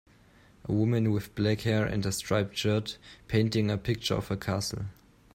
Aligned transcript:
A 0.65 0.71
woman 0.71 1.11
with 1.11 1.35
black 1.35 1.61
hair 1.61 1.85
and 1.85 2.03
a 2.07 2.11
striped 2.11 2.57
shirt, 2.57 2.97
painting 3.27 3.69
a 3.69 3.77
picture 3.77 4.15
of 4.15 4.31
a 4.31 4.35
castle. 4.35 4.85